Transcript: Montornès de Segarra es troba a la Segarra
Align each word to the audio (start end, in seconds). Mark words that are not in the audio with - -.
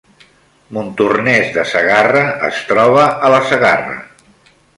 Montornès 0.77 1.51
de 1.57 1.65
Segarra 1.73 2.23
es 2.49 2.63
troba 2.71 3.05
a 3.29 3.33
la 3.37 3.45
Segarra 3.53 4.01